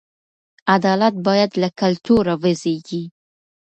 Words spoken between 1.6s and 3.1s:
له کلتوره وزېږي.